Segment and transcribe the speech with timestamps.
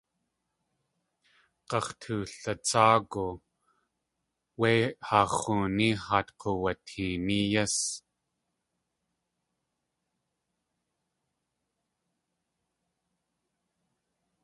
[1.69, 3.27] Gax̲tulatsáagu,
[4.59, 4.71] wé
[5.07, 7.77] haa x̲ooní haat k̲uwuteeni yís.